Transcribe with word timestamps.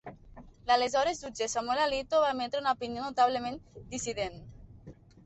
L'aleshores 0.69 1.19
jutge 1.25 1.47
Samuel 1.53 1.81
Alito 1.83 2.21
va 2.23 2.31
emetre 2.37 2.63
una 2.63 2.73
opinió 2.79 3.05
notablement 3.05 3.61
dissident. 3.93 4.41